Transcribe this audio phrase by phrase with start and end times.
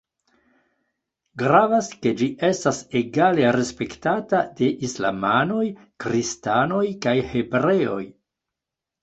[1.41, 5.67] Gravas, ke ĝi estas egale respektata de islamanoj,
[6.07, 8.03] kristanoj kaj hebreoj.